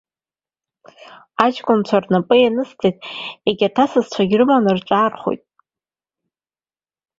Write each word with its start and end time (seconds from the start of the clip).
Аҷкәынцәа 1.43 1.97
рнапы 2.03 2.35
ианысҵеит, 2.39 2.97
егьырҭ 3.47 3.77
асасцәагьы 3.83 4.37
рыманы 4.39 4.71
рҿаархоит. 4.77 5.43